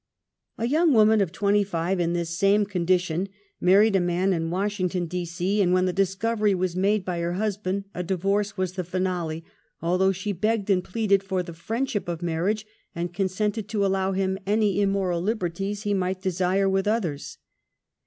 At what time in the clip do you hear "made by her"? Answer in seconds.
6.75-7.33